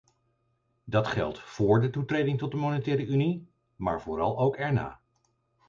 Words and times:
Dat 0.83 1.07
geldt 1.07 1.39
vóór 1.39 1.81
de 1.81 1.89
toetreding 1.89 2.37
tot 2.37 2.51
de 2.51 2.57
monetaire 2.57 3.05
unie, 3.07 3.47
maar 3.75 4.01
vooral 4.01 4.37
ook 4.39 4.57
er 4.59 4.73
na. 4.73 4.99